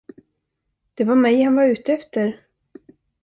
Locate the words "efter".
1.93-2.39